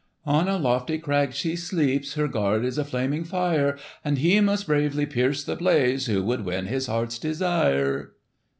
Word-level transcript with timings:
"On 0.25 0.47
a 0.47 0.57
lofty 0.57 0.97
crag 0.97 1.31
she 1.35 1.55
sleeps, 1.55 2.15
Her 2.15 2.27
guard 2.27 2.65
is 2.65 2.79
a 2.79 2.83
flaming 2.83 3.23
fire; 3.23 3.77
And 4.03 4.17
he 4.17 4.41
must 4.41 4.65
bravely 4.65 5.05
pierce 5.05 5.43
the 5.43 5.55
blaze 5.55 6.07
Who 6.07 6.23
would 6.23 6.43
win 6.43 6.65
his 6.65 6.87
heart's 6.87 7.19
desire." 7.19 8.13